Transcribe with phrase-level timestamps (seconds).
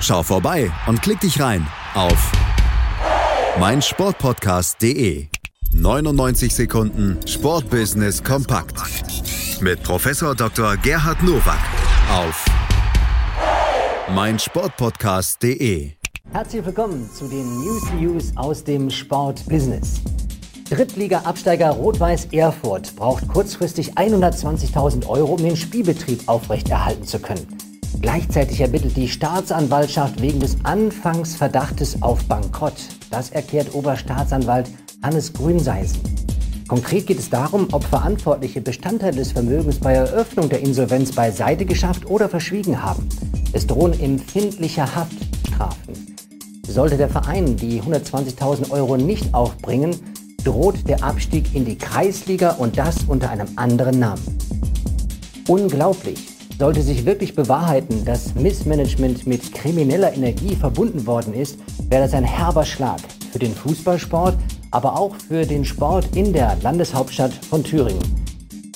[0.00, 2.32] Schau vorbei und klick dich rein auf
[3.58, 5.26] meinsportpodcast.de.
[5.72, 8.76] 99 Sekunden Sportbusiness kompakt
[9.60, 10.76] mit Professor Dr.
[10.76, 11.58] Gerhard Nowak
[12.12, 12.44] auf
[14.14, 15.92] meinsportpodcast.de.
[16.32, 20.00] Herzlich willkommen zu den News News aus dem Sportbusiness.
[20.70, 27.46] Drittliga-Absteiger Rot-Weiß Erfurt braucht kurzfristig 120.000 Euro, um den Spielbetrieb aufrechterhalten zu können.
[28.00, 32.74] Gleichzeitig ermittelt die Staatsanwaltschaft wegen des Anfangsverdachtes auf Bankrott.
[33.10, 34.70] Das erklärt Oberstaatsanwalt
[35.02, 36.00] Hannes Grünseisen.
[36.66, 42.06] Konkret geht es darum, ob Verantwortliche Bestandteile des Vermögens bei Eröffnung der Insolvenz beiseite geschafft
[42.06, 43.08] oder verschwiegen haben.
[43.52, 46.16] Es drohen empfindliche Haftstrafen.
[46.66, 49.94] Sollte der Verein die 120.000 Euro nicht aufbringen,
[50.42, 54.22] droht der Abstieg in die Kreisliga und das unter einem anderen Namen.
[55.46, 56.33] Unglaublich.
[56.58, 62.24] Sollte sich wirklich bewahrheiten, dass Missmanagement mit krimineller Energie verbunden worden ist, wäre das ein
[62.24, 63.00] herber Schlag
[63.32, 64.36] für den Fußballsport,
[64.70, 68.24] aber auch für den Sport in der Landeshauptstadt von Thüringen.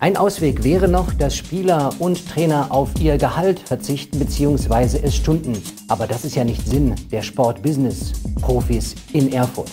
[0.00, 4.98] Ein Ausweg wäre noch, dass Spieler und Trainer auf ihr Gehalt verzichten bzw.
[5.02, 5.56] es stunden.
[5.88, 9.70] Aber das ist ja nicht Sinn der Sport-Business-Profis in Erfurt.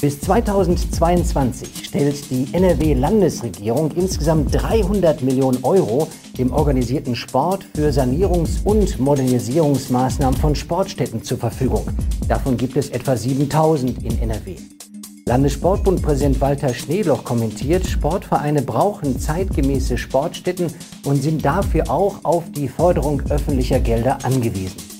[0.00, 6.06] Bis 2022 stellt die NRW-Landesregierung insgesamt 300 Millionen Euro
[6.38, 11.84] dem organisierten Sport für Sanierungs- und Modernisierungsmaßnahmen von Sportstätten zur Verfügung.
[12.28, 14.54] Davon gibt es etwa 7000 in NRW.
[15.26, 20.72] Landessportbundpräsident Walter Schneeloch kommentiert, Sportvereine brauchen zeitgemäße Sportstätten
[21.04, 24.99] und sind dafür auch auf die Förderung öffentlicher Gelder angewiesen.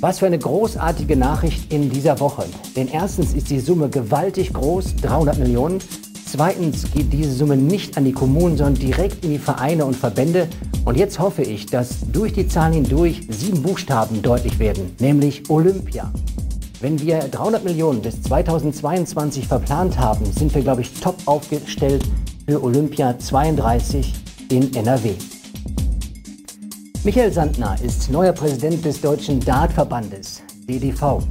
[0.00, 2.44] Was für eine großartige Nachricht in dieser Woche.
[2.76, 5.78] Denn erstens ist die Summe gewaltig groß, 300 Millionen.
[6.24, 10.46] Zweitens geht diese Summe nicht an die Kommunen, sondern direkt in die Vereine und Verbände.
[10.84, 16.12] Und jetzt hoffe ich, dass durch die Zahlen hindurch sieben Buchstaben deutlich werden, nämlich Olympia.
[16.80, 22.04] Wenn wir 300 Millionen bis 2022 verplant haben, sind wir, glaube ich, top aufgestellt
[22.46, 24.14] für Olympia 32
[24.50, 25.14] in NRW.
[27.04, 31.22] Michael Sandner ist neuer Präsident des Deutschen Dartverbandes, DDV.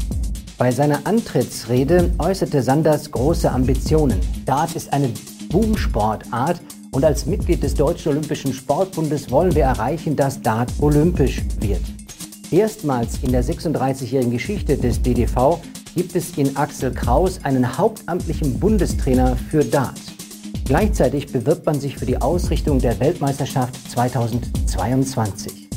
[0.58, 4.22] Bei seiner Antrittsrede äußerte Sanders große Ambitionen.
[4.46, 5.10] Dart ist eine
[5.50, 6.62] Boomsportart
[6.92, 11.82] und als Mitglied des Deutschen Olympischen Sportbundes wollen wir erreichen, dass Dart olympisch wird.
[12.50, 15.60] Erstmals in der 36-jährigen Geschichte des DDV
[15.96, 20.00] gibt es in Axel Kraus einen hauptamtlichen Bundestrainer für Dart.
[20.68, 25.70] Gleichzeitig bewirbt man sich für die Ausrichtung der Weltmeisterschaft 2022.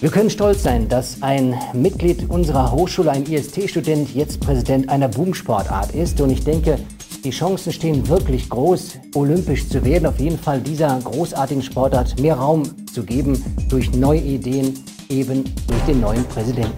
[0.00, 5.92] Wir können stolz sein, dass ein Mitglied unserer Hochschule, ein IST-Student, jetzt Präsident einer Boomsportart
[5.96, 6.20] ist.
[6.20, 6.78] Und ich denke,
[7.24, 10.06] die Chancen stehen wirklich groß, olympisch zu werden.
[10.06, 15.82] Auf jeden Fall dieser großartigen Sportart mehr Raum zu geben durch neue Ideen, eben durch
[15.88, 16.72] den neuen Präsidenten.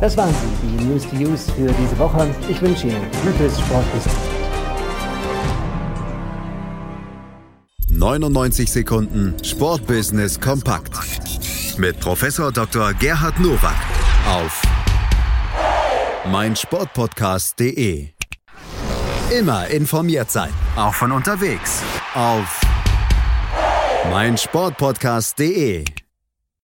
[0.00, 2.26] Das waren sie, die News to Use für diese Woche.
[2.48, 4.29] Ich wünsche Ihnen gutes Sportwissen.
[8.00, 10.90] 99 Sekunden Sportbusiness kompakt
[11.76, 12.94] mit Professor Dr.
[12.94, 13.76] Gerhard Nowak
[14.26, 14.62] auf
[16.24, 18.08] meinsportpodcast.de.
[19.38, 21.82] Immer informiert sein, auch von unterwegs
[22.14, 22.62] auf
[24.10, 25.84] meinsportpodcast.de.